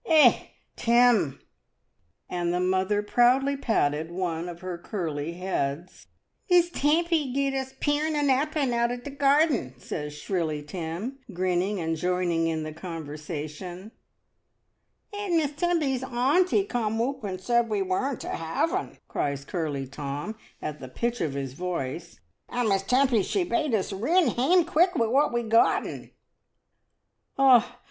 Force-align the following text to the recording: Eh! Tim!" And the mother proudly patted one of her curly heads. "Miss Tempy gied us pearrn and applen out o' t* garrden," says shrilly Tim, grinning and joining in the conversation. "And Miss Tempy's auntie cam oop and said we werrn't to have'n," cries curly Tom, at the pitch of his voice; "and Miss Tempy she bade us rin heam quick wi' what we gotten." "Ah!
Eh! 0.07 0.47
Tim!" 0.75 1.39
And 2.27 2.51
the 2.51 2.59
mother 2.59 3.03
proudly 3.03 3.55
patted 3.55 4.09
one 4.09 4.49
of 4.49 4.61
her 4.61 4.79
curly 4.79 5.33
heads. 5.33 6.07
"Miss 6.49 6.71
Tempy 6.71 7.31
gied 7.31 7.53
us 7.53 7.73
pearrn 7.79 8.15
and 8.15 8.27
applen 8.31 8.73
out 8.73 8.89
o' 8.91 8.97
t* 8.97 9.11
garrden," 9.11 9.75
says 9.77 10.15
shrilly 10.17 10.63
Tim, 10.63 11.19
grinning 11.31 11.79
and 11.79 11.95
joining 11.95 12.47
in 12.47 12.63
the 12.63 12.73
conversation. 12.73 13.91
"And 15.13 15.37
Miss 15.37 15.51
Tempy's 15.51 16.01
auntie 16.03 16.63
cam 16.65 16.99
oop 16.99 17.23
and 17.23 17.39
said 17.39 17.69
we 17.69 17.83
werrn't 17.83 18.21
to 18.21 18.29
have'n," 18.29 18.97
cries 19.07 19.45
curly 19.45 19.85
Tom, 19.85 20.35
at 20.63 20.79
the 20.79 20.89
pitch 20.89 21.21
of 21.21 21.35
his 21.35 21.53
voice; 21.53 22.19
"and 22.49 22.67
Miss 22.69 22.81
Tempy 22.81 23.21
she 23.21 23.43
bade 23.43 23.75
us 23.75 23.93
rin 23.93 24.29
heam 24.29 24.65
quick 24.65 24.95
wi' 24.95 25.05
what 25.05 25.31
we 25.31 25.43
gotten." 25.43 26.09
"Ah! 27.37 27.77